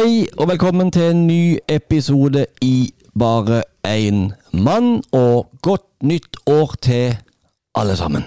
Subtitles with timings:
[0.00, 6.74] Hei og velkommen til en ny episode i Bare én mann, og godt nytt år
[6.82, 7.16] til
[7.74, 8.24] alle sammen.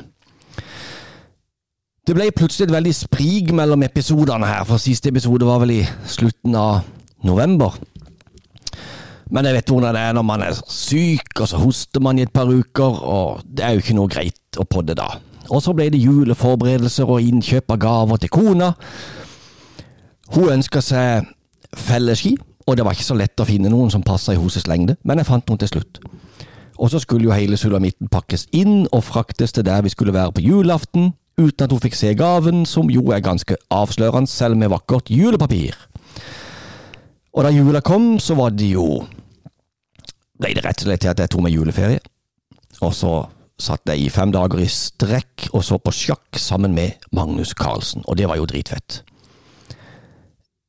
[2.07, 5.81] Det ble plutselig et veldig sprik mellom episodene her, for siste episode var vel i
[6.05, 6.85] slutten av
[7.25, 7.81] november.
[9.31, 12.27] Men jeg vet hvordan det er når man er syk, og så hoster man i
[12.27, 15.15] et par uker, og det er jo ikke noe greit å podde da.
[15.49, 18.75] Og så ble det juleforberedelser og innkjøp av gaver til kona.
[20.35, 21.33] Hun ønska seg
[21.77, 22.35] felleski,
[22.67, 25.19] og det var ikke så lett å finne noen som passa i hosets lengde, men
[25.19, 25.99] jeg fant noen til slutt.
[26.79, 30.33] Og så skulle jo hele sulamitten pakkes inn og fraktes til der vi skulle være
[30.37, 34.71] på julaften, uten at hun fikk se gaven, som jo er ganske avslørende, selv med
[34.73, 35.77] vakkert julepapir.
[37.33, 39.03] Og da jula kom, så var det jo
[40.39, 42.01] ble det rett og slett til at jeg tok meg juleferie.
[42.83, 43.13] Og så
[43.61, 48.03] satt jeg i fem dager i strekk og så på sjakk sammen med Magnus Carlsen,
[48.07, 49.03] og det var jo dritfett.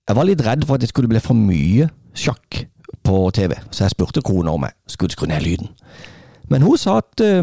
[0.04, 2.64] Jeg var litt redd for at det skulle bli for mye sjakk
[3.04, 5.70] på TV, så jeg spurte kona om jeg skulle skru ned lyden.
[6.52, 7.40] Men hun sa at uh,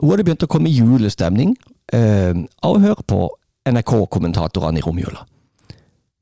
[0.00, 1.54] hun hadde begynt å komme i julestemning
[1.94, 2.34] uh,
[2.66, 3.28] av å høre på
[3.70, 5.22] NRK-kommentatorene i romjula.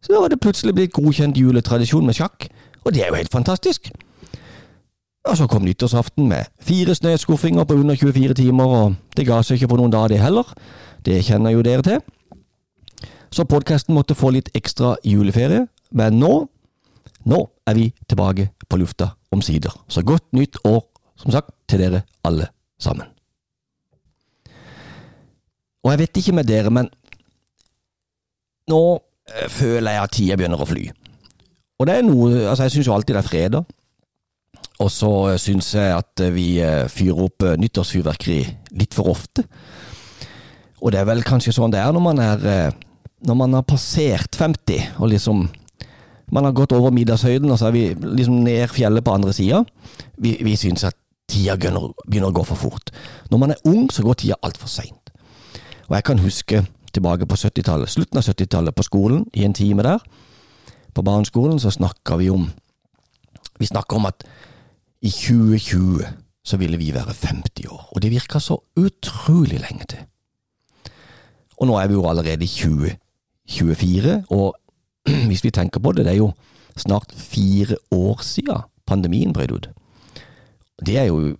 [0.04, 2.50] Så da var det plutselig blitt godkjent juletradisjon med sjakk,
[2.84, 3.88] og det er jo helt fantastisk.
[5.28, 9.56] Og så kom nyttårsaften med fire snøskuffinger på under 24 timer, og det ga seg
[9.56, 10.52] ikke på noen dag, det heller.
[11.04, 12.04] Det kjenner jo dere til.
[13.32, 15.66] Så podkasten måtte få litt ekstra juleferie,
[15.96, 16.32] men nå
[17.28, 17.38] nå
[17.68, 19.74] er vi tilbake på lufta omsider.
[19.88, 20.84] Så godt nytt år,
[21.18, 22.48] som sagt, til dere alle
[22.80, 23.08] sammen.
[25.84, 26.88] Og jeg vet ikke med dere, men
[28.68, 30.86] nå eh, føler jeg at tida begynner å fly.
[31.78, 33.74] Og det er noe Altså, jeg syns jo alltid det er fredag.
[34.78, 35.12] Og så
[35.42, 38.40] syns jeg at vi eh, fyrer opp eh, nyttårsfyrverkeri
[38.80, 39.44] litt for ofte.
[40.82, 42.42] Og det er vel kanskje sånn det er når man er
[43.26, 45.48] Når man har passert 50, og liksom
[46.30, 49.62] Man har gått over middagshøyden, og så er vi liksom ned fjellet på andre sida.
[50.20, 50.96] Vi, vi syns at
[51.28, 52.92] tida begynner, begynner, å gå for fort.
[53.32, 55.12] Når man er ung, så går tida altfor seint.
[55.88, 56.62] Og jeg kan huske
[56.92, 60.04] tilbake på 70-tallet, slutten av 70-tallet, på skolen, i en time der.
[60.94, 62.50] På barneskolen så snakka vi om
[63.58, 64.22] Vi snakka om at
[65.02, 66.04] i 2020
[66.46, 70.04] så ville vi være 50 år, og det virka så utrolig lenge til.
[71.58, 74.54] Og nå er vi jo allerede i 2024, og
[75.28, 76.32] hvis vi tenker på det, det er jo
[76.76, 79.68] snart fire år siden pandemien brøt ut.
[80.86, 81.36] Det er jo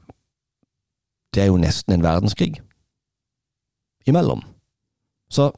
[1.34, 2.54] Det er jo nesten en verdenskrig
[4.06, 4.42] imellom.
[5.30, 5.52] Så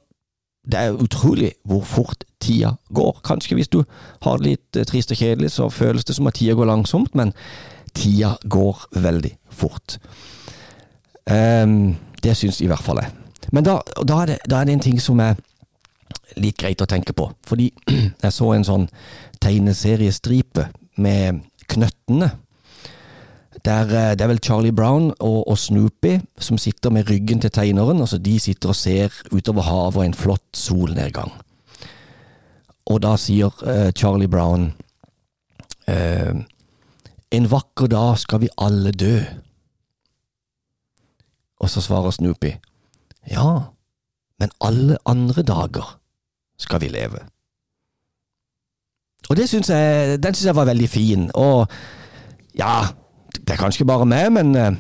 [0.67, 3.21] det er utrolig hvor fort tida går.
[3.25, 3.85] Kanskje hvis du
[4.23, 7.15] har det litt eh, trist og kjedelig, så føles det som at tida går langsomt,
[7.15, 7.33] men
[7.95, 9.99] tida går veldig fort.
[11.31, 13.13] Um, det syns i hvert fall jeg.
[13.53, 15.39] Men da, da, er det, da, er det, en ting som er
[16.37, 17.31] litt greit å tenke på.
[17.47, 17.71] Fordi
[18.25, 18.87] jeg så en sånn
[19.41, 20.69] tegneseriestripe
[21.01, 22.33] med Knøttene.
[23.65, 27.51] Der, eh, det er vel Charlie Brown og, og, Snoopy som sitter med ryggen til
[27.51, 28.01] tegneren.
[28.01, 31.33] altså De sitter og ser utover havet og en flott solnedgang.
[32.91, 34.73] Og da sier uh, Charlie Brown
[35.87, 36.35] uh,
[37.31, 39.21] En vakker dag skal vi alle dø.
[41.61, 42.55] Og så svarer Snoopy
[43.31, 43.71] Ja,
[44.41, 46.00] men alle andre dager
[46.61, 47.25] skal vi leve.
[49.31, 51.29] Og det synes jeg, den syns jeg var veldig fin.
[51.35, 51.67] Og
[52.59, 52.87] ja,
[53.37, 54.73] det er kanskje bare meg, men eh,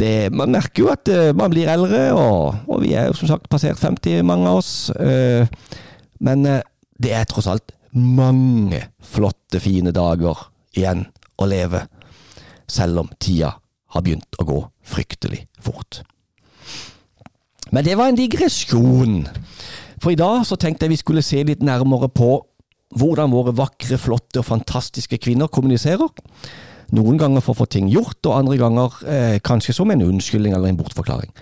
[0.00, 3.32] det, man merker jo at eh, man blir eldre, og, og, vi er jo som
[3.32, 4.72] sagt passert 50, mange av oss.
[4.96, 5.46] Eh,
[6.24, 6.46] men
[6.98, 11.04] det er tross alt mange flotte, fine dager igjen
[11.38, 11.84] å leve,
[12.68, 13.52] selv om tida
[13.94, 14.58] har begynt å gå
[14.88, 16.02] fryktelig fort.
[17.72, 19.22] Men det var en digresjon.
[20.02, 22.38] For i dag så tenkte jeg vi skulle se litt nærmere på
[22.98, 26.08] hvordan våre vakre, flotte og fantastiske kvinner kommuniserer.
[26.96, 30.54] Noen ganger for å få ting gjort, og andre ganger eh, kanskje som en unnskyldning
[30.56, 31.32] eller en bortforklaring.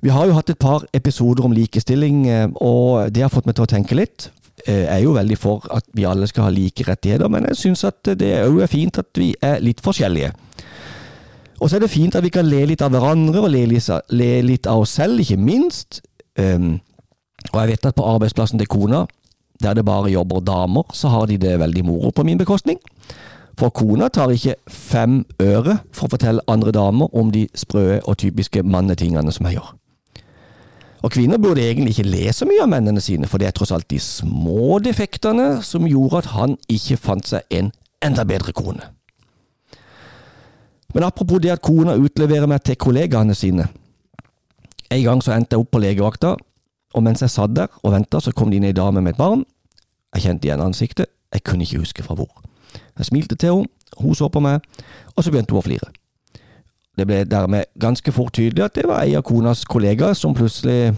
[0.00, 3.58] Vi har jo hatt et par episoder om likestilling, eh, og det har fått meg
[3.58, 4.28] til å tenke litt.
[4.66, 7.58] Eh, jeg er jo veldig for at vi alle skal ha like rettigheter, men jeg
[7.58, 10.30] syns at det òg er fint at vi er litt forskjellige.
[11.60, 13.66] Og så er det fint at vi kan le litt av hverandre, og le
[14.46, 16.00] litt, av oss selv, ikke minst.
[16.38, 16.78] Um,
[17.52, 19.04] og jeg vet at på arbeidsplassen til kona,
[19.62, 22.78] der det bare jobber damer, så har de det veldig moro på min bekostning.
[23.58, 28.16] For kona tar ikke fem øre for å fortelle andre damer om de sprø og
[28.22, 29.74] typiske mannetingene som jeg gjør.
[31.00, 33.72] Og kvinner burde egentlig ikke le så mye av mennene sine, for det er tross
[33.72, 37.70] alt de små defektene som gjorde at han ikke fant seg en
[38.04, 38.84] enda bedre kone.
[40.94, 43.68] Men apropos det at kona utleverer meg til kollegaene sine.
[44.90, 46.34] En gang så endte jeg opp på legevakta,
[46.94, 49.20] og mens jeg satt der og venta, så kom det inn ei dame med et
[49.20, 49.44] barn.
[50.14, 51.10] Jeg kjente igjen ansiktet.
[51.32, 52.30] Jeg kunne ikke huske fra hvor.
[52.98, 54.60] Jeg smilte til henne, hun så på meg,
[55.16, 55.90] og så begynte hun å flire.
[56.98, 60.92] Det ble dermed ganske fort tydelig at det var ei av konas kollegaer som plutselig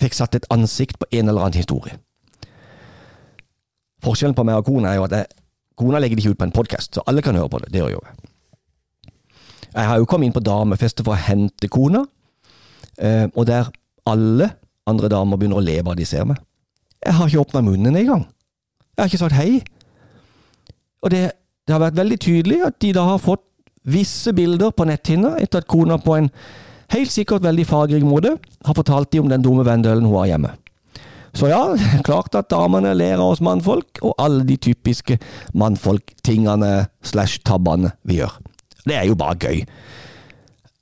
[0.00, 1.96] fikk satt et ansikt på en eller annen historie.
[4.04, 5.28] Forskjellen på meg og kona er jo at jeg,
[5.80, 7.72] kona legger det ikke ut på en podkast, så alle kan høre på det.
[7.72, 8.30] Det gjør jeg.
[9.70, 12.04] Jeg har jo kommet inn på damefeste for å hente kona,
[12.98, 13.68] eh, og der
[14.08, 14.50] alle
[14.90, 16.40] andre damer begynner å le bare de ser meg.
[17.00, 18.26] Jeg har ikke åpna munnen engang.
[18.96, 19.60] Jeg har ikke sagt hei.
[21.00, 21.22] Og det,
[21.64, 23.46] det, har vært veldig tydelig at de da har fått
[23.88, 26.28] visse bilder på netthinna etter at kona på en
[26.92, 30.52] helt sikkert veldig fargerik måte har fortalt dem om den dumme vendølen hun har hjemme.
[31.32, 31.62] Så ja,
[32.08, 35.16] klart at damene ler av oss mannfolk, og alle de typiske
[35.56, 38.36] mannfolk-tingene slash tabbene vi gjør.
[38.84, 39.64] Det er jo bare gøy.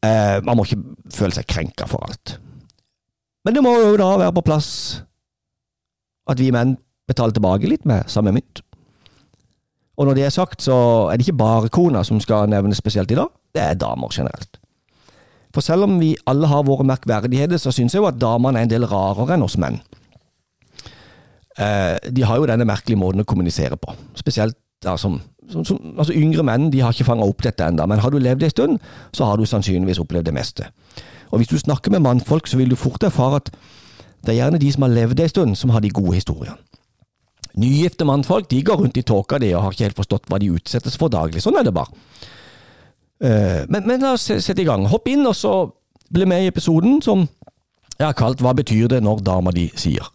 [0.07, 0.83] Eh, man må ikke
[1.15, 2.39] føle seg krenka for alt.
[3.47, 4.71] Men det må jo da være på plass
[6.29, 6.77] at vi menn
[7.09, 8.63] betaler tilbake litt med samme mynt.
[9.99, 10.77] Og når det er sagt, så
[11.11, 14.61] er det ikke bare kona som skal nevnes spesielt i dag, det er damer generelt.
[15.55, 18.69] For selv om vi alle har våre merkverdigheter, så syns jeg jo at damene er
[18.69, 19.81] en del rarere enn oss menn.
[21.59, 25.17] Eh, de har jo denne merkelige måten å kommunisere på, spesielt da, som,
[25.51, 28.45] som, altså Yngre menn de har ikke fanga opp dette ennå, men har du levd
[28.47, 28.85] en stund,
[29.17, 30.69] så har du sannsynligvis opplevd det meste.
[31.31, 33.53] Og hvis du snakker med mannfolk, så vil du fort erfare at
[34.25, 36.57] det er gjerne de som har levd en stund, som har de gode historiene.
[37.59, 40.51] Nygifte mannfolk de går rundt i tåka de og har ikke helt forstått hva de
[40.55, 41.43] utsettes for daglig.
[41.43, 41.91] Sånn er det bare.
[43.19, 44.87] Uh, men, men, la oss sette i gang.
[44.87, 45.55] Hopp inn, og så
[46.15, 47.27] bli med i episoden som
[47.99, 50.07] jeg har kalt Hva betyr det når dama di sier?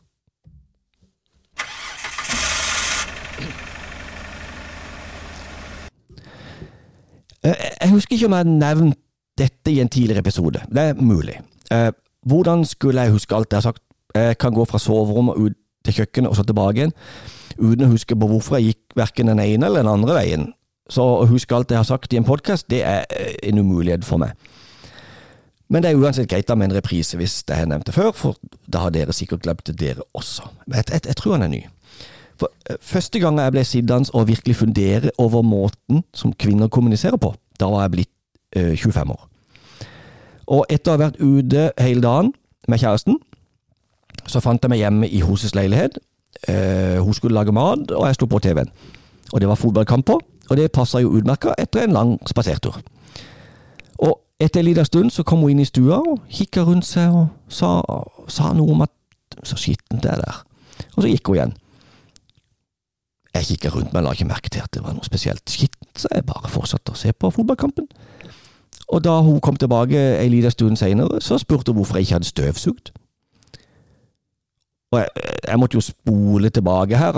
[7.44, 9.03] Uh, jeg husker ikke om jeg har nevnt
[9.40, 10.62] dette i en tidligere episode.
[10.70, 11.40] Det er mulig.
[11.72, 11.92] Eh,
[12.26, 13.84] hvordan skulle jeg huske alt jeg har sagt?
[14.16, 16.94] Jeg kan gå fra soverommet ut til kjøkkenet og så tilbake igjen,
[17.58, 20.52] uten å huske på hvorfor jeg gikk verken den ene eller den andre veien.
[20.92, 24.06] Så å huske alt jeg har sagt i en podkast, det er eh, en umulighet
[24.06, 24.38] for meg.
[25.74, 28.12] Men det er uansett greit da med en reprise hvis jeg har nevnt det før,
[28.14, 28.38] for
[28.70, 30.46] da har dere sikkert glemt det, dere også.
[30.68, 31.64] Jeg, jeg, jeg tror han er ny.
[32.40, 37.18] For uh, Første gang jeg ble sittende og virkelig fundere over måten som kvinner kommuniserer
[37.18, 38.13] på, da var jeg blitt
[38.56, 39.22] 25 år.
[40.54, 42.34] Og etter å ha vært ute hele dagen
[42.68, 43.20] med kjæresten,
[44.28, 45.98] så fant jeg meg hjemme i hennes leilighet.
[46.48, 48.72] Eh, hun skulle lage mat, og jeg sto på TV-en.
[49.34, 50.20] Og det var fotballkamper,
[50.50, 52.80] og det passa jo utmerka etter en lang spasertur.
[54.04, 57.14] Og etter en liten stund så kom hun inn i stua og kikka rundt seg
[57.16, 57.80] og sa,
[58.28, 58.92] sa, noe om at
[59.44, 60.42] så skittent det er der.
[60.96, 61.54] Og så gikk hun igjen.
[63.34, 66.12] Jeg kikka rundt meg, la ikke merke til at det var noe spesielt skittent, så
[66.12, 67.88] jeg bare fortsatte å se på fotballkampen.
[68.94, 72.14] Og da hun kom tilbake en liten stund seinere, så spurte hun hvorfor jeg ikke
[72.20, 72.92] hadde støvsugd.
[74.94, 75.08] Og jeg,
[75.48, 77.18] jeg, måtte jo spole tilbake her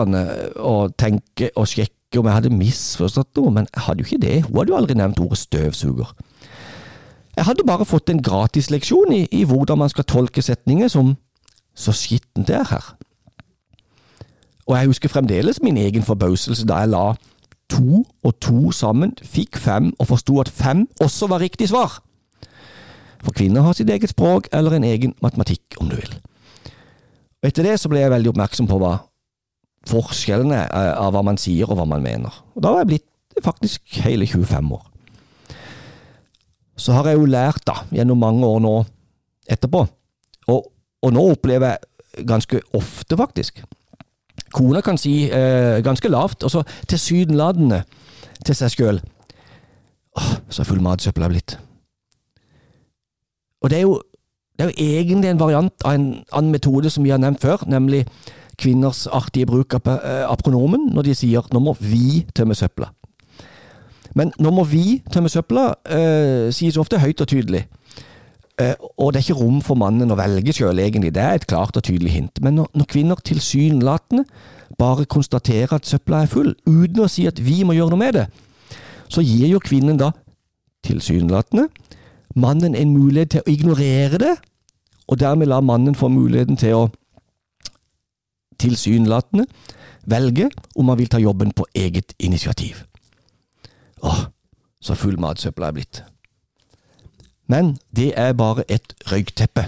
[0.55, 4.37] og tenke og sjekke om jeg hadde misforstått noe, men jeg hadde jo ikke det.
[4.45, 6.13] Hun hadde jo aldri nevnt ordet støvsuger.
[7.35, 11.17] Jeg hadde bare fått en gratisleksjon i, i hvordan man skal tolke setninger som
[11.75, 12.93] så skittent det er her.
[14.65, 17.09] Og jeg husker fremdeles min egen forbauselse da jeg la
[17.71, 21.99] to og to sammen, fikk fem og forsto at fem også var riktig svar.
[23.25, 26.15] For kvinner har sitt eget språk eller en egen matematikk, om du vil.
[27.41, 28.95] Og Etter det så ble jeg veldig oppmerksom på hva
[29.89, 32.33] forskjellene av hva man sier og hva man mener.
[32.55, 34.85] Og Da var jeg blitt faktisk hele 25 år.
[36.75, 38.73] Så har jeg jo lært, da, gjennom mange år nå
[39.47, 39.85] etterpå,
[40.51, 40.65] og,
[41.01, 43.61] og nå opplever jeg ganske ofte, faktisk,
[44.55, 47.83] Kona kan si eh, ganske lavt, og så tilsynelatende
[48.45, 49.01] til seg sjøl
[50.15, 51.53] Åh, så full matsøppel jeg er blitt.
[53.65, 53.97] Og det er, jo,
[54.55, 57.65] det er jo egentlig en variant av en annen metode som vi har nevnt før,
[57.67, 58.05] nemlig
[58.55, 62.93] kvinners artige bruk av, eh, av pronomen når de sier 'nå må vi tømme søpla'.
[64.15, 67.65] Men 'nå må vi tømme søpla' eh, sies ofte høyt og tydelig.
[68.61, 71.13] Eh, og det er ikke rom for mannen å velge sjøl, egentlig.
[71.15, 72.41] Det er et klart og tydelig hint.
[72.43, 74.23] Men når, når kvinner tilsynelatende
[74.79, 78.15] bare konstaterer at søpla er full, uten å si at vi må gjøre noe med
[78.19, 78.25] det,
[79.11, 80.11] så gir jo kvinnen da,
[80.87, 81.67] tilsynelatende,
[82.35, 84.33] mannen en mulighet til å ignorere det,
[85.07, 86.83] og dermed lar mannen få muligheten til å
[88.59, 89.45] tilsynelatende
[90.09, 92.85] velge om han vil ta jobben på eget initiativ.
[94.03, 94.25] Åh,
[94.81, 96.03] så full matsøpla er blitt.
[97.47, 99.67] Men det er bare et røykteppe.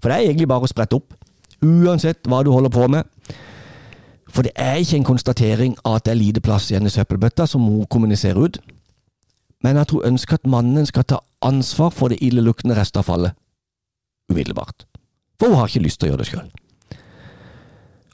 [0.00, 1.14] For det er egentlig bare å sprette opp,
[1.62, 3.06] uansett hva du holder på med.
[4.28, 7.46] For det er ikke en konstatering av at det er lite plass igjen i søppelbøtta,
[7.46, 8.58] som hun kommuniserer ut.
[9.64, 13.32] Men at hun ønsker at mannen skal ta ansvar for det illeluktende restavfallet
[14.30, 14.84] umiddelbart.
[15.40, 16.50] For hun har ikke lyst til å gjøre det sjøl.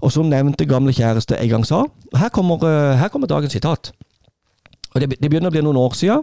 [0.02, 1.84] Og som nevnte gamle kjæreste en gang sa,
[2.18, 3.92] her kommer, eh, her kommer dagens sitat.
[4.94, 6.22] Og det, det, begynner å bli noen år siden,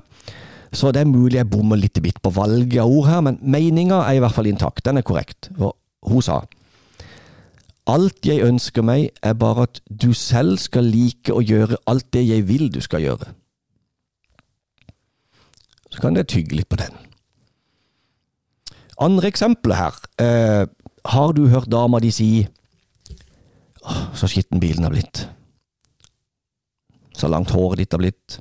[0.73, 4.03] så det er mulig jeg bommer litt bitt på valget av ord her, men meninga
[4.05, 4.83] er i hvert fall intakt.
[4.85, 5.49] Den er korrekt.
[5.57, 5.73] Og
[6.05, 6.43] hun sa
[7.89, 12.21] Alt jeg ønsker meg, er bare at du selv skal like å gjøre alt det
[12.27, 13.31] jeg vil du skal gjøre.
[15.89, 16.93] Så kan dere tygge litt på den.
[19.01, 19.97] Andre eksempler her.
[20.21, 20.67] Eh,
[21.09, 22.47] har du hørt dama di si
[23.79, 25.23] Åh, så skitten bilen har blitt.
[27.15, 28.35] Så langt håret ditt har blitt.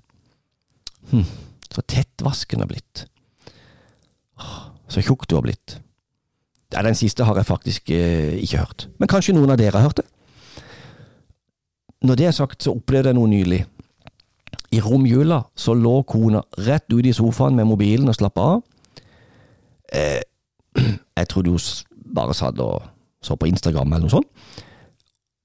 [1.12, 1.24] Hm,
[1.74, 3.04] så tett vasken har blitt.
[4.88, 5.78] Så tjukk du har blitt.
[6.72, 8.88] Ja, Den siste har jeg faktisk eh, ikke hørt.
[8.98, 10.06] Men kanskje noen av dere har hørt det?
[12.04, 13.62] Når det er sagt, så opplevde jeg noe nylig.
[14.70, 18.62] I romjula så lå kona rett ute i sofaen med mobilen og slappa av.
[19.92, 20.20] Eh,
[21.18, 22.84] jeg trodde hun bare satt og
[23.24, 24.28] så på Instagram eller noe sånt.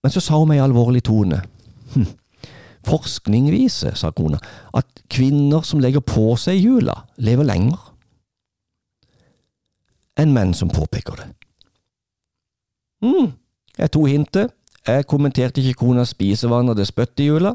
[0.03, 1.39] Men så sa hun med en alvorlig tone.
[1.96, 2.10] Hm.
[2.84, 4.40] Forskning viser, sa kona,
[4.75, 7.90] at kvinner som legger på seg jula, lever lenger
[10.20, 11.25] enn menn som påpeker det.
[13.02, 13.32] mm,
[13.80, 14.54] jeg tok hintet.
[14.84, 17.54] Jeg kommenterte ikke konas spisevaner det spyttet i jula.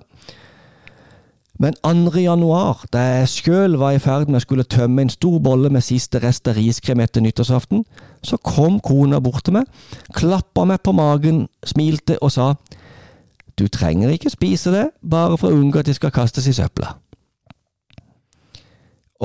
[1.59, 2.15] Men 2.
[2.23, 5.83] januar, da jeg sjøl var i ferd med å skulle tømme en stor bolle med
[5.83, 7.83] siste rest av riskrem etter nyttårsaften,
[8.23, 9.67] så kom kona bort til meg,
[10.15, 12.53] klappa meg på magen, smilte og sa
[13.59, 16.95] du trenger ikke spise det, bare for å unngå at det skal kastes i søpla.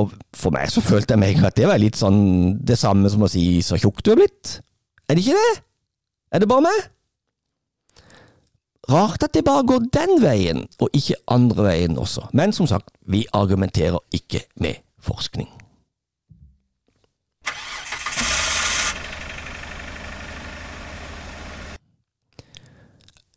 [0.02, 3.26] Og for meg så følte jeg meg at det var litt sånn det samme som
[3.26, 4.58] å si så tjukk du er blitt.
[5.06, 5.64] Er det ikke det?
[6.34, 6.88] Er det bare meg?
[8.90, 12.26] Rart at det bare går den veien, og ikke andre veien også.
[12.36, 15.48] Men som sagt, vi argumenterer ikke med forskning.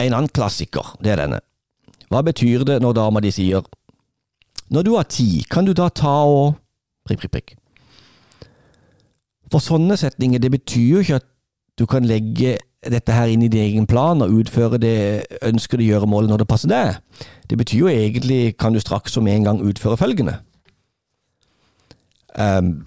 [0.02, 1.40] En annen klassiker, det er denne.
[2.12, 3.64] Hva betyr det når dama di sier
[4.68, 6.56] når du har tid, kan du da ta og
[7.06, 7.52] prikk, prikk, prikk.
[9.52, 11.28] For sånne setninger, det betyr jo ikke at
[11.78, 16.30] du kan legge dette her inn i din egen plan og utføre det ønskede gjøremålet
[16.30, 16.98] når det passer deg.
[17.50, 20.38] Det betyr jo egentlig kan du straks og med en gang utføre følgende.
[22.36, 22.86] Um,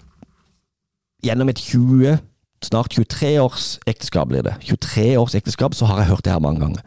[1.24, 2.20] gjennom et 20,
[2.64, 6.42] snart 23 års ekteskap blir det, 23 års ekteskap, så har jeg hørt det her
[6.44, 6.82] mange ganger.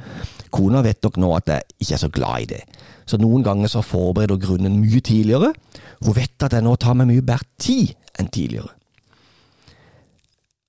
[0.54, 2.62] Kona vet nok nå at jeg ikke er så glad i det,
[3.10, 5.54] så noen ganger så forbereder hun grunnen mye tidligere.
[6.06, 8.70] Hun vet at jeg nå tar meg mye bedre tid enn tidligere.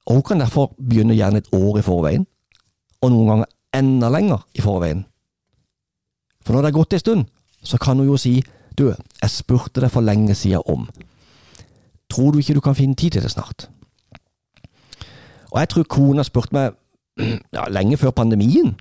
[0.08, 2.26] Og hun kan derfor begynne gjerne et år i forveien,
[3.00, 5.04] og noen ganger enda lenger i forveien.
[6.44, 7.24] For når det er gått en stund,
[7.64, 8.38] så kan hun jo si
[8.76, 10.88] du, jeg spurte deg for lenge siden om.
[12.10, 13.68] Tror du ikke du kan finne tid til det snart?
[15.54, 16.74] Og jeg tror kona spurte meg
[17.56, 18.74] ja, lenge før pandemien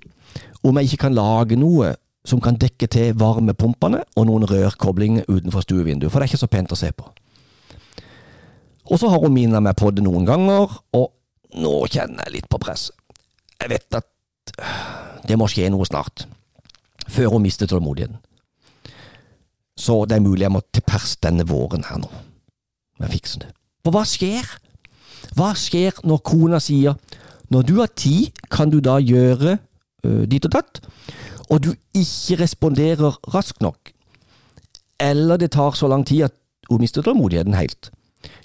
[0.63, 1.91] om jeg ikke kan lage noe
[2.25, 6.51] som kan dekke til varmepumpene og noen rørkoblinger utenfor stuevinduet, for det er ikke så
[6.51, 7.05] pent å se på.
[8.91, 12.49] Og så har hun minnet meg på det noen ganger, og nå kjenner jeg litt
[12.51, 12.95] på presset.
[13.59, 14.07] Jeg vet at
[15.27, 16.25] det må skje noe snart,
[17.11, 18.17] før hun mister tålmodigheten.
[19.79, 22.09] Så det er mulig jeg må til pers denne våren her nå,
[22.99, 23.51] med å fikse det.
[23.83, 24.47] For hva skjer?
[25.37, 26.97] Hva skjer når kona sier
[27.53, 29.57] når du har tid, kan du da gjøre
[30.05, 30.79] uh, dit og datt,
[31.49, 33.91] og du ikke responderer raskt nok,
[34.99, 36.33] eller det tar så lang tid at
[36.69, 37.91] hun mister tålmodigheten helt.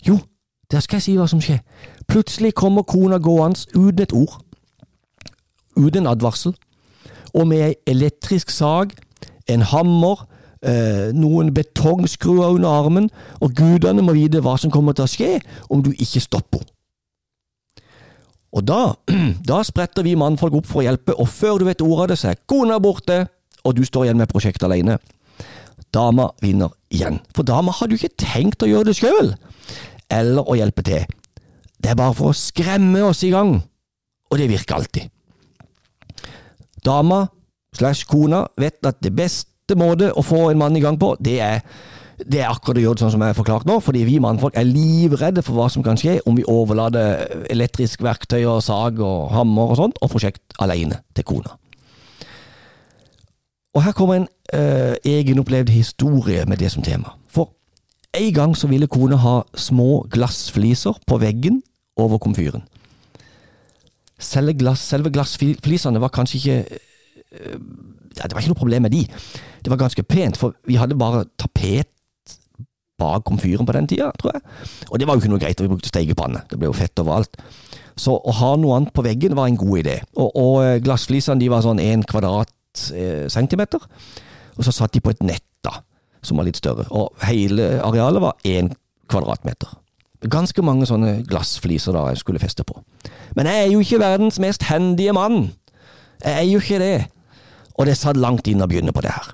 [0.04, 0.18] Jo,
[0.70, 1.62] der skal jeg si hva som skjer.
[2.08, 4.40] Plutselig kommer kona gående uten et ord,
[5.76, 6.56] uten en advarsel,
[7.34, 8.92] og med ei elektrisk sag,
[9.48, 10.26] en hammer,
[10.62, 13.08] eh, noen betongskruer under armen,
[13.40, 15.32] og gudene må vite hva som kommer til å skje
[15.72, 16.64] om du ikke stopper.
[18.56, 18.94] Og da,
[19.50, 22.18] da spretter vi mannfolk opp for å hjelpe, og før du vet ordet av det,
[22.20, 23.26] så er kona borte,
[23.66, 24.98] og du står igjen med prosjektet alene.
[25.94, 29.34] Dama vinner igjen, for dama hadde jo ikke tenkt å gjøre det sjøl,
[30.12, 31.04] eller å hjelpe til.
[31.78, 33.58] Det er bare for å skremme oss i gang,
[34.28, 35.12] og det virker alltid.
[36.84, 37.26] Dama
[37.76, 41.40] slash kona vet at det beste måte å få en mann i gang på, det
[41.44, 41.60] er
[42.18, 44.56] det er akkurat å gjøre det sånn som jeg har forklart nå, fordi vi mannfolk
[44.58, 49.30] er livredde for hva som kan skje om vi overlater elektrisk verktøy og sag og
[49.30, 51.54] hammer og sånt, og prosjekt alene til kona.
[53.76, 57.14] Og her kommer en øh, egenopplevd historie med det som tema.
[57.30, 57.52] For
[58.18, 61.62] en gang så ville kona ha små glassfliser på veggen
[61.96, 62.64] over komfyren.
[64.18, 66.78] Selve, glass, selve glassflisene var kanskje ikke
[67.38, 67.60] uh,
[68.24, 69.04] Det var ikke noe problem med de.
[69.62, 71.90] Det var ganske pent, for vi hadde bare tapet
[72.98, 74.42] bak komfyren på den tida, tror jeg.
[74.90, 76.42] Og det var jo ikke noe greit, vi brukte stekepanne.
[76.50, 77.38] Det ble jo fett overalt.
[77.98, 79.98] Så å ha noe annet på veggen var en god idé.
[80.16, 82.50] Og, og eh, glassflisene de var sånn én kvadrat
[82.94, 83.26] eh,
[84.58, 85.78] og så satt de på et nett da,
[86.22, 86.88] som var litt større.
[86.90, 88.72] Og hele arealet var én
[89.10, 89.70] kvadratmeter.
[90.26, 92.80] Ganske mange sånne glassfliser da jeg skulle feste på.
[93.38, 95.52] Men jeg er jo ikke verdens mest hendige mann.
[96.24, 96.96] Jeg er jo ikke det.
[97.78, 99.32] Og det satt langt inn å begynne på det her.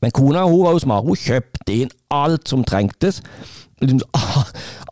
[0.00, 1.06] Men kona hun var jo smart.
[1.06, 3.20] Hun kjøpte inn alt som trengtes.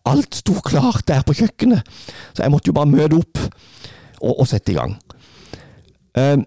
[0.08, 1.84] Alt sto klart der på kjøkkenet,
[2.32, 4.94] så jeg måtte jo bare møte opp og, og sette i gang.
[6.16, 6.46] Um,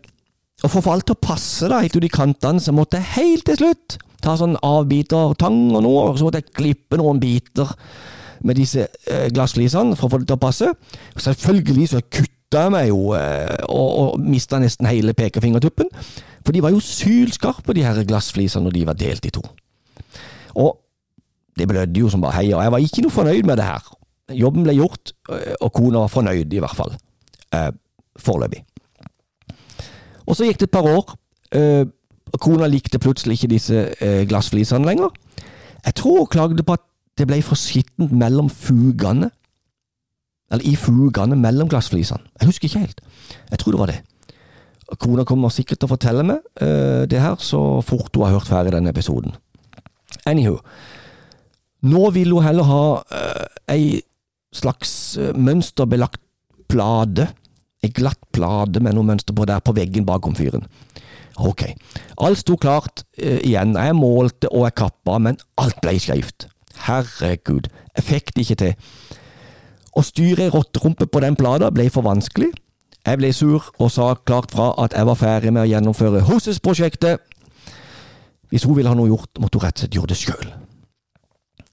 [0.62, 2.98] og For å få alt til å passe da, helt ut i kantene, så måtte
[2.98, 7.22] jeg helt til slutt ta sånn avbitertang og noe, og så måtte jeg klippe noen
[7.22, 7.70] biter
[8.46, 10.74] med disse uh, glassflisene for å få det til å passe.
[11.18, 15.88] Selvfølgelig så kutta jeg meg jo, uh, og, og mista nesten hele pekefingertuppen.
[16.46, 19.44] For de var jo sylskarpe, de her glassflisene, når de var delt i to.
[20.60, 20.76] Og
[21.60, 23.88] det blødde jo som bare heia, og jeg var ikke noe fornøyd med det her.
[24.32, 26.94] Jobben ble gjort, øh, og kona var fornøyd, i hvert fall.
[27.52, 27.72] Eh,
[28.20, 28.64] foreløpig.
[30.26, 31.16] Og så gikk det et par år.
[31.52, 31.86] Eh,
[32.40, 35.12] kona likte plutselig ikke disse eh, glassflisene lenger.
[35.86, 36.86] Jeg tror hun klagde på at
[37.20, 39.32] det ble for skittent mellom fugene.
[40.52, 42.24] Eller i fugene mellom glassflisene.
[42.42, 43.02] Jeg husker ikke helt.
[43.52, 44.00] Jeg tror det var det.
[45.00, 48.50] Kona kommer sikkert til å fortelle meg uh, det her så fort hun har hørt
[48.50, 49.38] ferdig denne episoden.
[50.28, 50.58] Anywho.
[51.88, 54.02] Nå vil hun heller ha uh, ei
[54.54, 56.22] slags uh, mønsterbelagt
[56.72, 57.30] plate.
[57.82, 60.68] Ei glatt plate med noe mønster på der på veggen bak komfyren.
[61.42, 61.70] Ok.
[62.22, 63.78] Alt sto klart uh, igjen.
[63.80, 66.50] Jeg målte og jeg kappa, men alt ble skeivt.
[66.82, 68.92] Herregud, jeg fikk det ikke til.
[69.98, 72.52] Å styre ei rotterumpe på den plata ble for vanskelig.
[73.02, 77.24] Jeg ble sur og sa klart fra at jeg var ferdig med å gjennomføre Hoses-prosjektet.
[78.52, 80.52] Hvis hun ville ha noe gjort, måtte hun rett og slett gjøre det sjøl.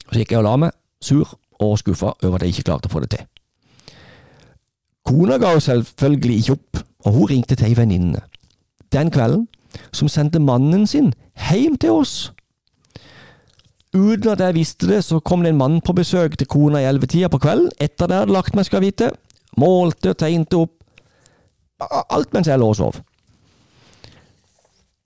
[0.09, 2.95] Så gikk jeg og la meg, sur og skuffa over at jeg ikke klarte å
[2.95, 3.27] få det til.
[5.09, 8.25] Kona ga jo selvfølgelig ikke opp, og hun ringte til ei venninne
[8.93, 9.49] den kvelden,
[9.93, 11.13] som sendte mannen sin
[11.49, 12.33] hjem til oss.
[13.99, 16.87] Uten at jeg visste det, så kom det en mann på besøk til kona i
[16.87, 19.11] ellevetida på kvelden, etter jeg hadde lagt meg, skal vite,
[19.59, 20.75] målte og tegnte opp
[21.79, 22.97] Alt mens jeg lå og sov.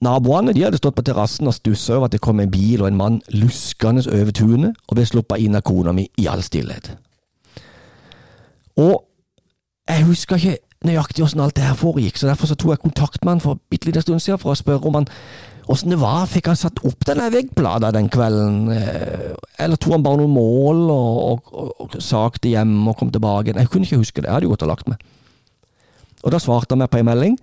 [0.03, 2.89] Naboene de hadde stått på terrassen og stussa over at det kom en bil og
[2.89, 6.95] en mann luskende over tunet og ble sluppet inn av kona mi i all stillhet.
[8.81, 9.05] Og
[9.87, 10.57] jeg husker ikke
[10.89, 13.61] nøyaktig åssen alt det her foregikk, så derfor så tok jeg kontakt med han for
[13.71, 15.11] bitte liten stund siden for å spørre om han
[15.71, 16.27] åssen det var.
[16.31, 20.83] Fikk han satt opp denne veggplata den kvelden, eh, eller tok han bare noen mål
[20.91, 23.55] og, og, og, og sakte hjem og kom tilbake?
[23.55, 25.03] Jeg kunne ikke huske det, jeg hadde jo gått og lagt meg.
[26.23, 27.37] Og da svarte han meg på en melding.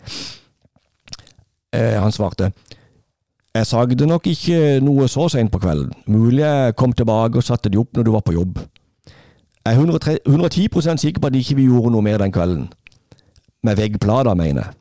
[1.75, 2.51] Eh, han svarte
[3.53, 5.93] Jeg sagde nok ikke noe så seint på kvelden.
[6.07, 8.59] Mulig jeg kom tilbake og satte de opp når du var på jobb.
[9.65, 12.69] Jeg er 103, 110% sikker på at ikke vi gjorde noe mer den kvelden.
[13.63, 14.75] Med veggplata, mener jeg.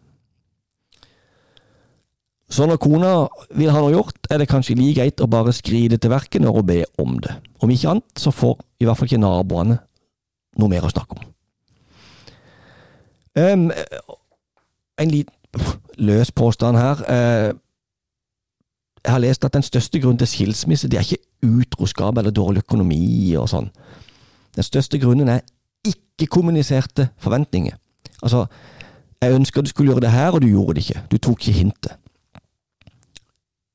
[2.48, 3.12] Så når kona
[3.56, 6.56] vil ha noe gjort, er det kanskje like greit å bare skride til verket når
[6.56, 7.34] hun ber om det.
[7.61, 9.76] Om ikke annet, så får i hvert fall ikke naboene
[10.58, 11.26] noe mer å snakke om.
[13.38, 13.68] Um,
[14.98, 15.66] en liten
[16.00, 17.04] løs påstand her.
[17.04, 17.52] Uh,
[19.04, 22.64] jeg har lest at den største grunnen til skilsmisse, det er ikke utroskap eller dårlig
[22.64, 23.68] økonomi og sånn.
[24.56, 25.44] Den største grunnen er
[25.87, 27.76] ikke-kommuniserte forventninger.
[28.22, 28.46] Altså,
[29.22, 31.04] jeg ønsker du skulle gjøre det her, og du gjorde det ikke.
[31.12, 32.07] Du tok ikke hintet.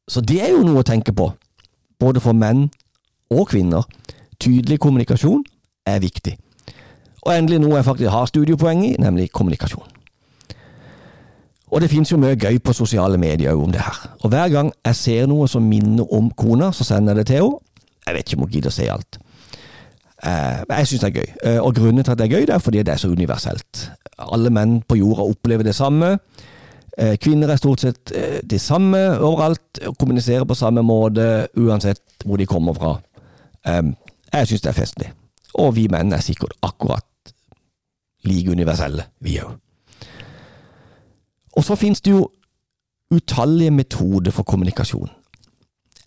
[0.08, 1.30] Så det er jo noe å tenke på,
[2.00, 2.68] både for menn
[3.32, 3.88] og kvinner.
[4.40, 5.44] Tydelig kommunikasjon
[5.88, 6.36] er viktig.
[7.24, 9.86] Og endelig noe jeg faktisk har studiepoeng i, nemlig kommunikasjon.
[11.74, 14.02] Og det finnes jo mye gøy på sosiale medier om det her.
[14.22, 17.42] Og hver gang jeg ser noe som minner om kona, så sender jeg det til
[17.42, 17.62] henne.
[18.04, 19.18] Jeg vet ikke om hun gidder å se alt.
[20.24, 21.30] Men jeg syns det er gøy.
[21.44, 23.86] Eh, og grunnen til at det er gøy, det er fordi det er så universelt.
[24.20, 26.18] Alle menn på jorda opplever det samme.
[26.98, 28.12] Eh, kvinner er stort sett
[28.50, 32.94] de samme overalt, og kommuniserer på samme måte uansett hvor de kommer fra.
[33.64, 35.10] Jeg syns det er festlig.
[35.62, 37.34] Og vi menn er sikkert akkurat
[38.26, 39.54] like universelle, vi òg.
[41.54, 42.28] Og så finnes det jo
[43.14, 45.12] utallige metoder for kommunikasjon.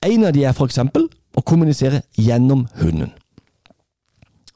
[0.02, 3.12] En av de er for eksempel å kommunisere gjennom hunden.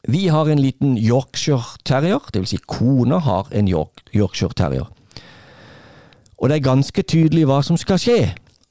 [0.09, 4.89] Vi har en liten Yorkshire terrier, vil si kona har en York, Yorkshire terrier.
[6.41, 8.21] Og det er ganske tydelig hva som skal skje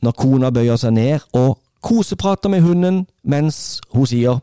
[0.01, 4.39] når kona bøyer seg ned og koseprater med hunden mens hun sier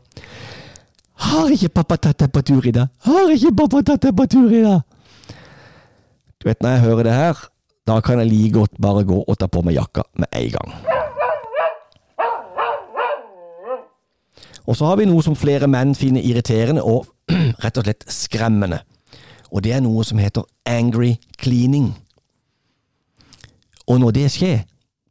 [1.17, 2.91] har ikke pappa tatt deg på tur i dag?
[3.07, 4.83] Har ikke pappa tatt deg på tur i dag?
[6.37, 7.39] Du vet, når jeg hører det her,
[7.89, 10.75] da kan jeg like godt bare gå og ta på meg jakka med en gang.
[14.67, 17.07] Og så har vi noe som flere menn finner irriterende og
[17.63, 18.83] rett og slett skremmende.
[19.49, 21.95] Og det er noe som heter angry cleaning.
[23.87, 24.63] Og når det skjer,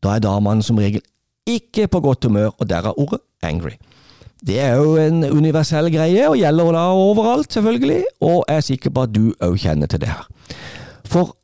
[0.05, 1.05] da er damene som regel
[1.47, 3.77] ikke på godt humør, og derav ordet angry.
[4.47, 8.93] Det er jo en universell greie, og gjelder da overalt, selvfølgelig, og jeg er sikker
[8.93, 10.27] på at du òg kjenner til det her.
[11.07, 11.37] For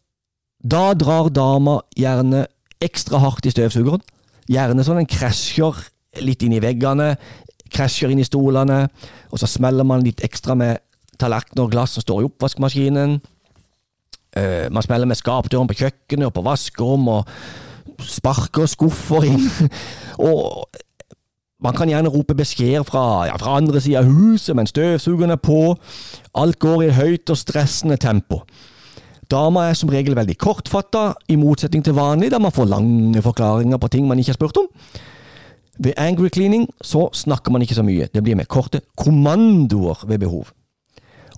[0.62, 2.44] da drar dama gjerne
[2.82, 4.02] ekstra hardt i støvsugeren,
[4.50, 5.78] gjerne sånn en krasjer
[6.20, 7.14] litt inn i veggene,
[7.72, 8.84] krasjer inn i stolene,
[9.32, 10.82] og så smeller man litt ekstra med
[11.22, 13.20] tallerkener og glass som står i oppvaskmaskinen.
[14.32, 17.28] Uh, man smeller med skapdøren på kjøkkenet og på vaskerommet,
[17.98, 19.46] og sparker skuffer inn.
[20.30, 20.64] og
[21.62, 25.38] man kan gjerne rope beskjeder fra, ja, fra andre sida av huset mens støvsugeren er
[25.38, 25.76] på.
[26.34, 28.42] Alt går i høyt og stressende tempo.
[29.30, 33.80] Dama er som regel veldig kortfatta, i motsetning til vanlig, der man får lange forklaringer
[33.80, 34.66] på ting man ikke har spurt om.
[35.82, 40.20] Ved angry cleaning så snakker man ikke så mye, det blir med korte kommandoer ved
[40.26, 40.50] behov.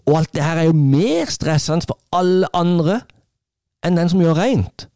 [0.05, 3.01] Og alt det her er jo mer stressende for alle andre
[3.85, 4.87] enn den som gjør rent.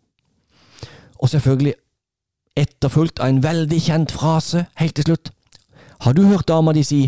[1.18, 1.74] Og selvfølgelig
[2.58, 5.30] etterfulgt av en veldig kjent frase helt til slutt.
[6.04, 7.06] Har du hørt dama di si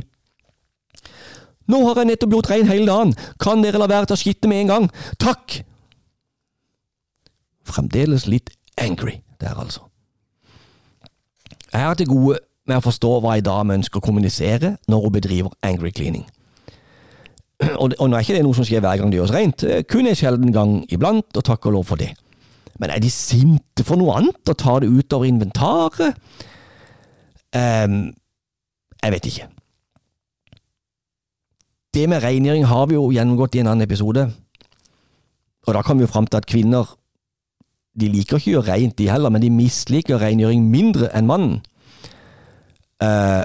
[1.70, 4.64] Nå har jeg nettopp gjort rein hele dagen, kan dere la være å skitte med
[4.64, 4.86] en gang?
[5.22, 5.60] Takk!
[7.62, 9.84] Fremdeles litt angry der, altså.
[11.70, 15.14] Jeg har til gode med å forstå hva ei dame ønsker å kommunisere når hun
[15.14, 16.26] bedriver angry cleaning.
[17.60, 20.08] Og, og nå er ikke det noe som skjer hver gang det gjøres rent, kun
[20.08, 22.14] en sjelden gang iblant, og takk og lov for det.
[22.80, 26.16] Men er de sinte for noe annet og tar det utover inventaret?
[27.52, 28.14] Um,
[29.02, 29.48] jeg vet ikke.
[31.94, 34.24] Det med rengjøring har vi jo gjennomgått i en annen episode,
[35.66, 36.96] og da kom vi jo fram til at kvinner
[38.00, 41.56] de liker ikke å gjøre rent, de heller, men de misliker rengjøring mindre enn mannen.
[43.02, 43.42] Uh,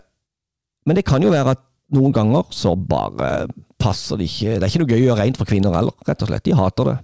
[0.86, 1.64] men det kan jo være at
[1.96, 3.48] noen ganger så bare
[3.82, 6.24] passer det ikke Det er ikke noe gøy å gjøre rent for kvinner heller, rett
[6.24, 6.46] og slett.
[6.46, 6.98] De hater det.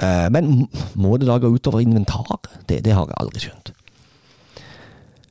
[0.00, 0.48] Uh, men
[0.96, 2.40] må det da gå utover inventar?
[2.68, 3.74] Det, det har jeg aldri skjønt.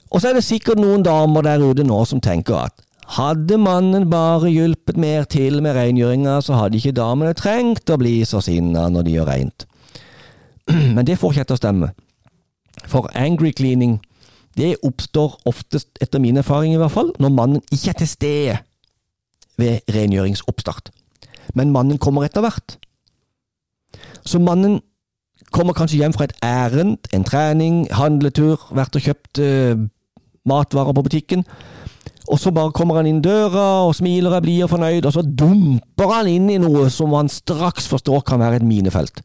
[0.09, 4.05] Og så er det sikkert noen damer der ute nå som tenker at hadde mannen
[4.09, 8.85] bare hjulpet mer til med rengjøringa, så hadde ikke damene trengt å bli så sinna
[8.93, 9.65] når de gjør rent.
[10.95, 11.91] Men det får ikke til å stemme.
[12.85, 13.97] For angry cleaning
[14.57, 18.57] det oppstår oftest, etter min erfaring i hvert fall, når mannen ikke er til stede
[19.59, 20.91] ved rengjøringsoppstart.
[21.57, 22.77] Men mannen kommer etter hvert.
[24.25, 24.79] Så mannen
[25.55, 29.81] kommer kanskje hjem fra et ærend, en trening, handletur, vært og kjøpt eh,
[30.49, 31.45] matvarer på butikken.
[32.29, 36.11] Og så bare kommer han inn døra og smiler og blir fornøyd, og så dumper
[36.13, 39.23] han inn i noe som han straks forstår kan være et minefelt.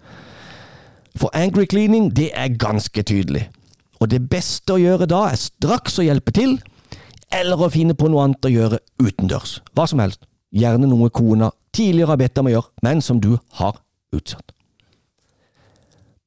[1.15, 3.45] For angry cleaning, det er ganske tydelig.
[4.01, 6.57] Og det beste å gjøre da er straks å hjelpe til,
[7.35, 9.59] eller å finne på noe annet å gjøre utendørs.
[9.75, 10.23] Hva som helst.
[10.55, 13.81] Gjerne noe kona tidligere har bedt om å gjøre, men som du har
[14.15, 14.53] utsatt.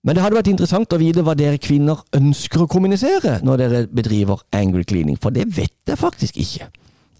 [0.04, 3.82] Men det hadde vært interessant å vite hva dere kvinner ønsker å kommunisere når dere
[3.91, 6.70] bedriver angry cleaning, for det vet jeg faktisk ikke.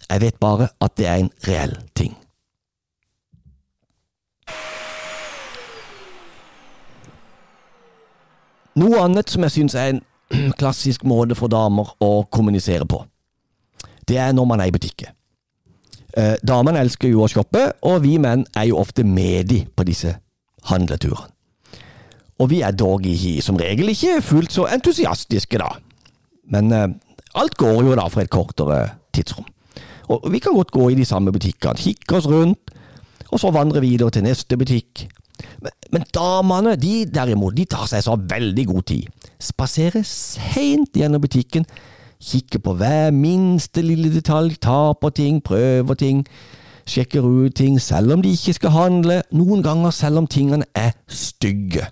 [0.08, 2.14] Jeg vet bare at det er en reell ting.
[8.78, 10.02] Noe annet som jeg syns er en
[10.60, 13.02] klassisk måte for damer å kommunisere på,
[14.08, 15.12] det er når man er i butikker.
[16.16, 19.84] Eh, damene elsker jo å shoppe, og vi menn er jo ofte med de på
[19.86, 20.14] disse
[20.70, 21.34] handleturene.
[22.38, 25.72] Og vi er dog ikke, som regel ikke fullt så entusiastiske, da.
[26.54, 26.88] Men eh,
[27.38, 28.80] alt går jo da for et kortere
[29.14, 29.46] tidsrom.
[30.08, 32.70] Og vi kan godt gå i de samme butikkene, kikke oss rundt,
[33.28, 35.04] og så vandre videre til neste butikk,
[35.62, 39.28] men, men damene, de derimot, de tar seg så veldig god tid.
[39.42, 41.66] Spaserer seint gjennom butikken,
[42.18, 46.24] kikker på hver minste lille detalj, tar på ting, prøver ting,
[46.88, 50.94] sjekker ut ting selv om de ikke skal handle, noen ganger selv om tingene er
[51.06, 51.86] stygge.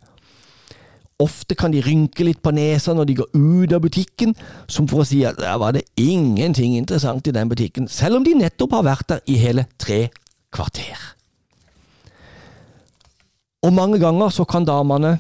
[1.23, 4.35] Ofte kan de rynke litt på nesa når de går ut av butikken,
[4.69, 8.27] som for å si at der var det ingenting interessant i den butikken, selv om
[8.27, 10.11] de nettopp har vært der i hele tre
[10.53, 10.99] kvarter.
[13.65, 15.17] Og mange ganger så kan damene,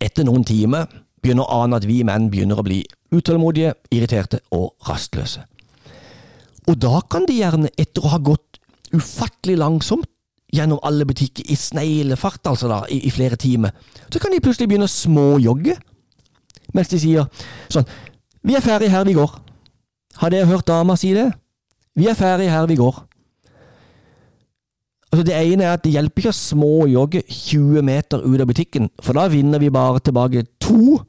[0.00, 0.86] etter noen timer,
[1.20, 5.44] begynne å ane at vi menn begynner å bli utålmodige, irriterte og rastløse.
[6.66, 8.58] Og da kan de gjerne, etter å ha gått
[8.94, 10.08] ufattelig langsomt
[10.54, 13.74] gjennom alle butikker i sneglefart, altså da, i, i, flere timer,
[14.10, 15.76] så kan de plutselig begynne å småjogge,
[16.74, 17.26] mens de sier
[17.72, 17.86] sånn
[18.46, 19.32] Vi er ferdig her vi går.
[20.20, 21.26] Har dere hørt dama si det?
[21.98, 23.00] Vi er ferdig her vi går.
[25.10, 28.90] Altså Det ene er at det hjelper ikke å småjogge 20 meter ut av butikken,
[29.02, 31.00] for da vinner vi bare tilbake to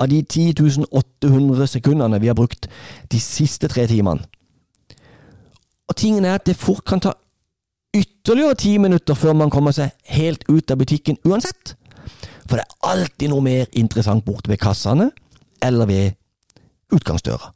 [0.00, 2.68] av de 10 800 sekundene vi har brukt
[3.12, 4.24] de siste tre timene.
[5.88, 7.12] Og tingen er at det fort kan ta
[7.94, 11.74] ytterligere ti minutter før man kommer seg helt ut av butikken uansett.
[12.48, 15.10] For det er alltid noe mer interessant borte ved kassene
[15.64, 16.16] eller ved
[16.92, 17.52] utgangsdøra.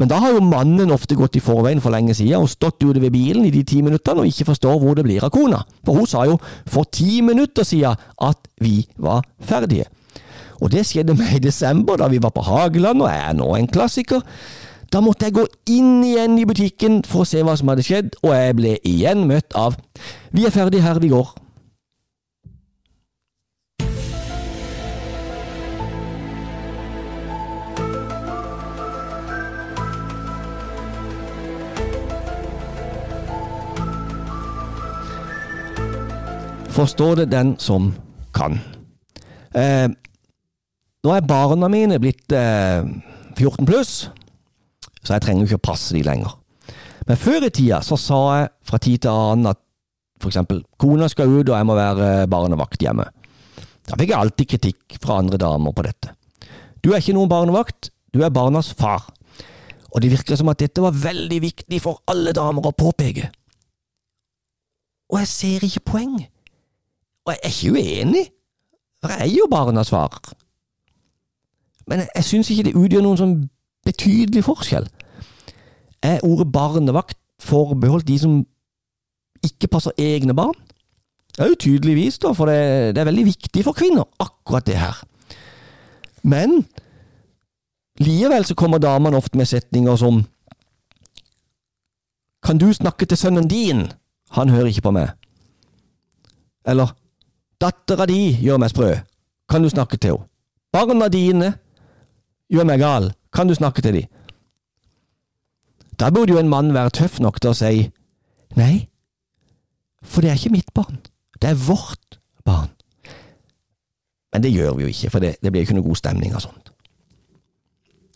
[0.00, 3.00] Men da har jo mannen ofte gått i forveien for lenge siden og stått ute
[3.00, 5.60] ved bilen i de ti minuttene og ikke forstår hvor det blir av kona.
[5.84, 9.86] For hun sa jo for ti minutter siden at vi var ferdige.
[10.60, 13.68] Og det skjedde meg i desember, da vi var på Hageland og er nå en
[13.68, 14.22] klassiker.
[14.92, 18.14] Da måtte jeg gå inn igjen i butikken for å se hva som hadde skjedd,
[18.22, 19.76] og jeg ble igjen møtt av
[20.32, 21.34] Vi er ferdige her vi går.
[36.76, 37.94] Forstår det den som
[38.36, 38.58] kan.
[39.56, 39.88] Eh,
[41.06, 42.82] nå er barna mine blitt eh,
[43.36, 43.92] 14 pluss,
[45.02, 46.34] så jeg trenger jo ikke å passe de lenger.
[47.06, 49.62] Men før i tida så sa jeg fra tid til annen at
[50.26, 53.04] eksempel kona skal ut og jeg må være barnevakt hjemme.
[53.86, 56.16] Da fikk jeg alltid kritikk fra andre damer på dette.
[56.82, 59.04] Du er ikke noen barnevakt, du er barnas far.
[59.92, 63.28] Og det virker som at dette var veldig viktig for alle damer å påpeke.
[65.12, 66.16] Og jeg ser ikke poeng.
[67.26, 68.24] Og jeg er ikke uenig,
[68.98, 70.18] for jeg er jo barnas far.
[71.86, 73.36] Men jeg, jeg syns ikke det utgjør noen sånn
[73.86, 74.88] betydelig forskjell.
[76.04, 78.38] Er ordet barnevakt forbeholdt de som
[79.46, 80.56] ikke passer egne barn?
[81.36, 85.02] Jo tydeligvis, da, for det, det er veldig viktig for kvinner, akkurat det her.
[86.24, 86.62] Men
[88.00, 90.24] likevel så kommer damene ofte med setninger som
[92.46, 93.88] Kan du snakke til sønnen din?
[94.30, 95.10] Han hører ikke på meg.
[96.66, 96.92] Eller
[97.60, 98.90] Dattera di gjør meg sprø.
[99.48, 100.28] Kan du snakke til henne?
[100.72, 101.54] Barna dine
[102.52, 103.10] gjør meg gal.
[103.34, 104.12] Kan du snakke til dem?
[106.00, 107.86] Da burde jo en mann være tøff nok til å si
[108.56, 108.86] nei,
[110.04, 111.00] for det er ikke mitt barn.
[111.40, 112.70] Det er vårt barn.
[114.32, 116.34] Men det gjør vi jo ikke, for det, det blir jo ikke noe god stemning
[116.36, 116.72] av sånt.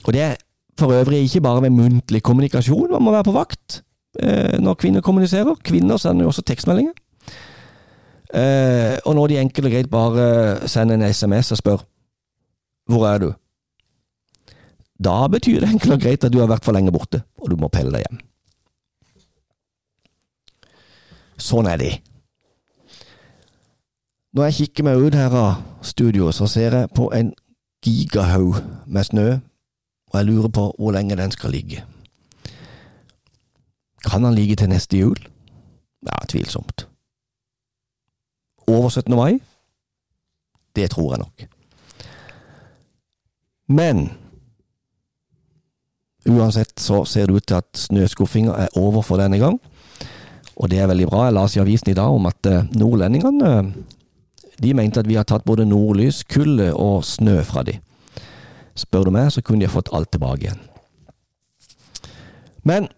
[0.04, 0.36] Og det er
[0.80, 3.82] for øvrig ikke bare med muntlig kommunikasjon man må være på vakt
[4.20, 5.56] eh, når kvinner kommuniserer.
[5.64, 6.92] Kvinner sender jo også tekstmeldinger.
[8.34, 11.86] Eh, og når de enkelt og greit bare sender en SMS og spør
[12.90, 13.32] hvor er du?
[15.00, 17.56] Da betyr det enkelt og greit at du har vært for lenge borte, og du
[17.56, 18.20] må pelle deg hjem.
[21.40, 21.92] Sånn er det.
[24.36, 27.32] Når jeg kikker meg ut her av studioet, så ser jeg på en
[27.82, 29.28] gigahaug med snø,
[30.12, 31.82] og jeg lurer på hvor lenge den skal ligge.
[34.04, 35.16] Kan han ligge til neste jul?
[36.06, 36.86] Ja, tvilsomt.
[38.68, 39.16] Over 17.
[39.16, 39.40] mai?
[40.76, 41.46] Det tror jeg nok.
[43.68, 44.10] Men
[46.28, 49.56] uansett så ser det ut til at snøskuffinga er over for denne gang.
[50.60, 51.24] Og det er veldig bra.
[51.26, 53.52] Jeg leste i avisen i dag om at eh, nordlendingene
[54.60, 57.78] de mente at vi har tatt både nordlys, kulde og snø fra de.
[58.76, 60.60] Spør du meg, så kunne de fått alt tilbake igjen.
[62.68, 62.90] Men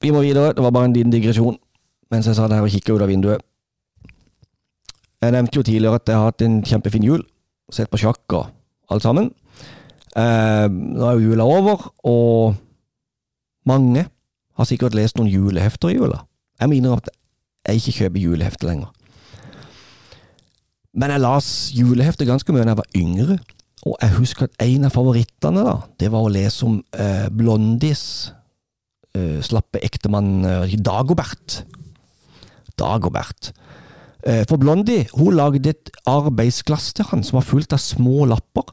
[0.00, 0.54] vi må videre.
[0.54, 1.58] Det var bare en liten digresjon
[2.10, 3.42] mens jeg satt her og kikka ut av vinduet.
[5.22, 7.20] Jeg nevnte jo tidligere at jeg har hatt en kjempefin jul.
[7.70, 8.48] Sett på sjakk og
[8.90, 9.28] alt sammen.
[10.18, 12.56] Eh, nå er jo jula over, og
[13.68, 14.06] mange
[14.58, 16.24] har sikkert lest noen julehefter i jula.
[16.60, 17.12] Jeg mener at
[17.68, 18.90] jeg ikke kjøper julehefter lenger.
[20.96, 23.38] Men jeg las julehefter ganske mye da jeg var yngre,
[23.86, 28.02] og jeg husker at en av favorittene da, det var å lese om eh, Blondis
[29.16, 31.62] eh, slappe ektemann eh, Dagobert.
[32.80, 33.52] Dagobert.
[34.26, 38.66] Eh, for Blondie hun lagde et arbeidsglass til han som var fullt av små lapper.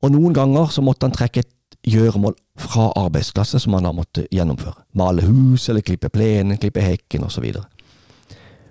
[0.00, 1.50] Og noen ganger så måtte han trekke et
[1.90, 4.84] gjøremål fra arbeidsklasse som han da måtte gjennomføre.
[4.96, 7.46] Male hus, eller klippe plenen, klippe hekken osv.
[7.56, 7.64] Og,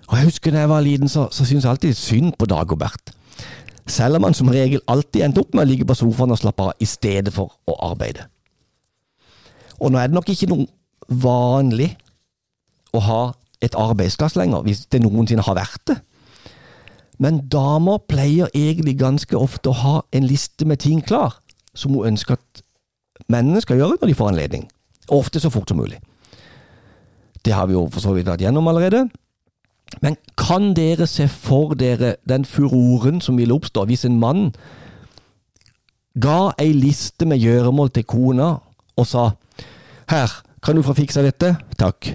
[0.08, 3.14] og jeg husker da jeg var liten, så, så syntes jeg alltid synd på Dagobert.
[3.90, 6.68] Selv om han som regel alltid endte opp med å ligge på sofaen og slappe
[6.68, 8.26] av i stedet for å arbeide.
[9.80, 10.68] Og nå er det nok ikke noe
[11.10, 11.94] vanlig
[12.94, 13.22] å ha
[13.62, 15.96] et arbeidsglass lenger, hvis det noensinne har vært det.
[17.20, 21.36] Men damer pleier egentlig ganske ofte å ha en liste med ting klar,
[21.74, 22.62] som hun ønsker at
[23.28, 24.68] mennene skal gjøre når de får anledning.
[25.12, 26.00] Ofte så fort som mulig.
[27.44, 29.08] Det har vi jo for så vidt vært gjennom allerede.
[30.00, 34.52] Men kan dere se for dere den furoren som ville oppstå hvis en mann
[36.20, 38.52] ga ei liste med gjøremål til kona
[38.96, 39.30] og sa
[40.10, 40.30] her,
[40.62, 41.54] kan du få fiksa dette?
[41.78, 42.14] Takk.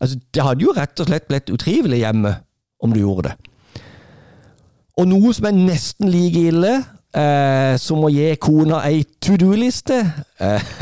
[0.00, 2.32] Altså, det hadde jo rett og slett blitt utrivelig hjemme
[2.82, 3.34] om du gjorde det.
[5.00, 10.02] Og noe som er nesten like ille eh, som å gi kona ei to do-liste,
[10.38, 10.70] eh,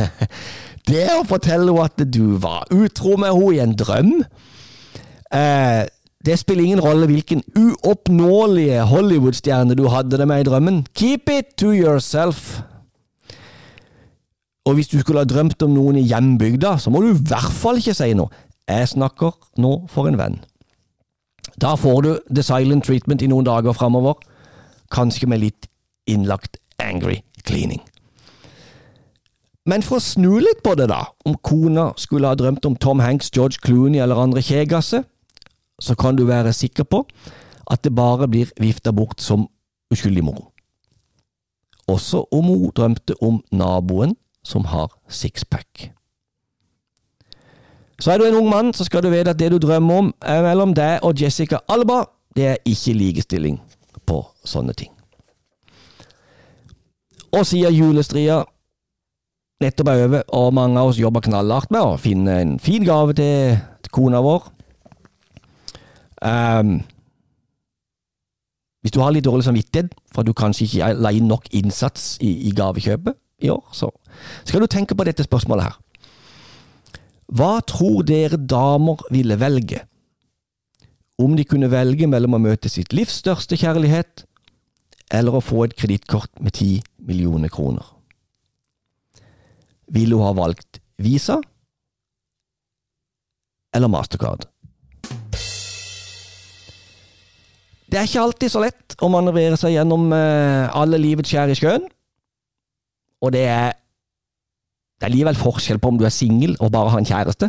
[0.83, 4.11] Det å fortelle henne at du var utro med henne i en drøm
[5.31, 5.85] eh,
[6.27, 10.85] Det spiller ingen rolle hvilken uoppnåelige Hollywood-stjerne du hadde det med i drømmen.
[10.95, 12.61] Keep it to yourself.
[14.67, 17.51] Og hvis du skulle ha drømt om noen i hjembygda, så må du i hvert
[17.51, 18.31] fall ikke si noe.
[18.71, 20.39] Jeg snakker nå for en venn.
[21.61, 24.15] Da får du the silent treatment i noen dager framover,
[24.93, 25.69] kanskje med litt
[26.11, 27.83] innlagt angry cleaning.
[29.67, 33.03] Men for å snu litt på det, da, om kona skulle ha drømt om Tom
[33.03, 35.05] Hanks, George Clooney eller andre kjegasse,
[35.83, 37.05] så kan du være sikker på
[37.71, 39.47] at det bare blir vifta bort som
[39.95, 40.49] uskyldig moro.
[41.91, 45.93] Også om hun drømte om naboen som har sixpack.
[48.03, 50.09] Så er du en ung mann, så skal du vite at det du drømmer om,
[50.27, 52.01] er mellom deg og Jessica Alba.
[52.35, 53.61] Det er ikke likestilling
[54.07, 54.91] på sånne ting.
[57.31, 58.41] Og siden julestria
[59.63, 63.15] nettopp er over, og mange av oss jobber knallhardt med å finne en fin gave
[63.15, 63.55] til,
[63.87, 64.49] til kona vår
[66.27, 66.75] um,
[68.83, 72.17] Hvis du har litt dårlig samvittighet for at du kanskje ikke la inn nok innsats
[72.19, 73.95] i, i gavekjøpet i år, så
[74.43, 75.82] skal du tenke på dette spørsmålet her.
[77.33, 79.81] Hva tror dere damer ville velge
[81.23, 84.27] om de kunne velge mellom å møte sitt livs største kjærlighet
[85.13, 87.87] eller å få et kredittkort med ti millioner kroner?
[89.93, 91.39] Ville hun ha valgt Visa
[93.73, 94.45] eller Mastercard?
[97.89, 101.57] Det er ikke alltid så lett å manøvrere seg gjennom eh, alle livets skjær i
[101.57, 101.85] sjøen,
[103.25, 103.73] og det er
[105.03, 107.49] det er likevel forskjell på om du er singel og bare har en kjæreste,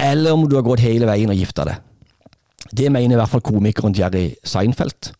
[0.00, 1.82] eller om du har gått hele veien og gifta deg.
[2.72, 5.10] Det mener i hvert fall komikeren Jerry Seinfeld.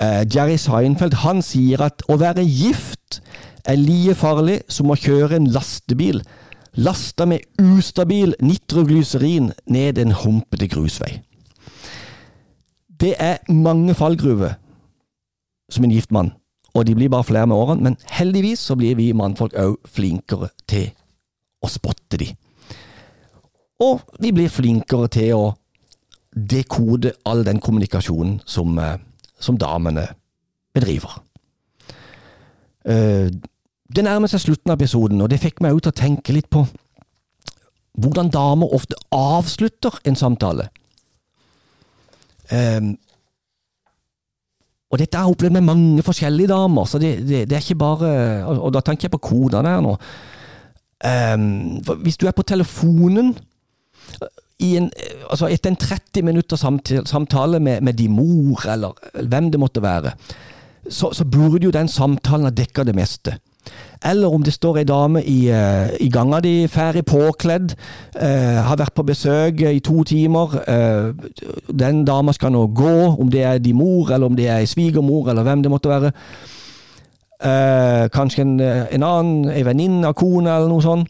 [0.00, 3.20] Uh, Jerry Seinfeld han sier at å være gift
[3.68, 6.22] er like farlig som å kjøre en lastebil
[6.80, 11.18] lasta med ustabil nitroglyserin ned en humpete grusvei.
[12.88, 14.56] Det er mange fallgruver
[15.68, 16.32] som en gift mann
[16.76, 20.50] og de blir bare flere med årene, men heldigvis så blir vi mannfolk òg flinkere
[20.68, 20.90] til
[21.64, 22.28] å spotte de.
[23.80, 25.44] Og vi blir flinkere til å
[26.36, 28.98] dekode all den kommunikasjonen som, eh,
[29.40, 30.08] som damene
[30.74, 31.22] bedriver.
[32.84, 33.30] Eh,
[33.94, 36.50] det nærmer seg slutten av episoden, og det fikk meg ut til å tenke litt
[36.50, 36.66] på
[37.96, 40.68] hvordan damer ofte avslutter en samtale.
[42.52, 42.98] Um,
[44.96, 47.82] og dette har jeg opplevd med mange forskjellige damer, så det, det, det er ikke
[47.82, 48.12] bare
[48.48, 49.92] og, og, da tenker jeg på kodene her nå.
[51.04, 51.42] Um,
[52.00, 53.34] hvis du er på telefonen
[54.64, 54.86] en,
[55.28, 60.14] altså etter en 30 minutter samtale med, med din mor, eller hvem det måtte være,
[60.88, 63.36] så, så burde jo den samtalen ha dekka det meste.
[64.04, 67.72] Eller om det står ei dame i, uh, i ganga di, ferdig påkledd,
[68.20, 70.58] uh, har vært på besøk i to timer.
[70.68, 71.14] Uh,
[71.72, 74.68] den dama skal nå gå, om det er din mor, eller om det er ei
[74.68, 76.12] svigermor, eller hvem det måtte være.
[78.12, 81.08] kanskje en, en annen, ei venninne av kona, eller noe sånt.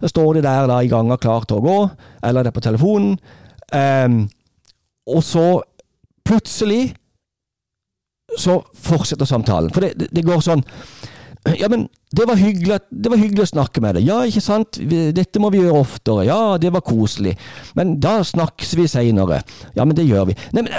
[0.00, 1.78] Så står de der da i ganga klar til å gå,
[2.22, 3.16] eller det er på telefonen.
[5.06, 5.62] og så
[6.24, 6.94] plutselig
[8.38, 9.72] så fortsetter samtalen.
[9.74, 10.62] For det, det, det går sånn
[11.44, 14.06] ja, men det var, hyggelig, det var hyggelig å snakke med deg.
[14.08, 14.78] Ja, ikke sant?
[14.80, 16.24] Dette må vi gjøre oftere.
[16.28, 17.34] Ja, det var koselig.
[17.76, 19.42] Men da snakkes vi seinere.
[19.76, 20.36] Ja, men det gjør vi.
[20.56, 20.70] Nei, men,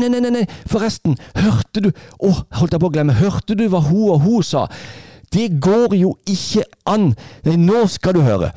[0.00, 1.18] nei, nei, nei, forresten.
[1.36, 3.18] Hørte du Å, holdt jeg på å glemme.
[3.18, 4.64] Hørte du hva hun og hun sa?
[5.34, 7.10] Det går jo ikke an.
[7.44, 8.52] Nei, nå skal du høre.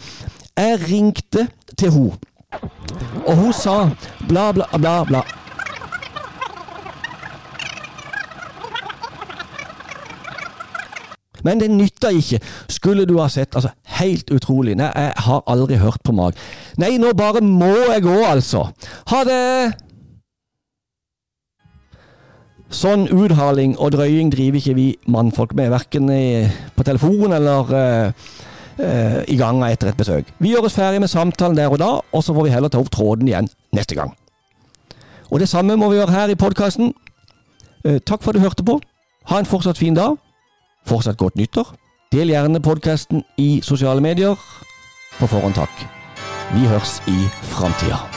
[0.57, 1.47] Jeg ringte
[1.77, 2.13] til hun,
[3.27, 3.75] og hun sa
[4.29, 5.21] bla, bla, bla, bla.
[11.43, 12.39] Men det nytta ikke.
[12.71, 13.55] Skulle du ha sett.
[13.55, 14.77] Altså, helt utrolig.
[14.79, 16.37] Nei, jeg har aldri hørt på mag.
[16.81, 18.69] Nei, nå bare må jeg gå, altså.
[19.11, 19.43] Ha det!
[22.67, 26.09] Sånn uthaling og drøying driver ikke vi mannfolk med, verken
[26.75, 28.25] på telefon eller uh,
[28.81, 30.33] uh, i gang etter et besøk.
[30.43, 32.81] Vi gjør oss ferdig med samtalen der og da, og så får vi heller ta
[32.83, 34.11] opp tråden igjen neste gang.
[35.31, 36.91] Og det samme må vi gjøre her i podkasten.
[37.87, 38.81] Uh, takk for at du hørte på.
[39.31, 40.19] Ha en fortsatt fin dag.
[40.87, 41.73] Fortsatt godt nyttår.
[42.11, 44.39] Del gjerne podkasten i sosiale medier.
[45.19, 45.83] På forhånd takk.
[46.53, 47.17] Vi høres i
[47.51, 48.16] framtida.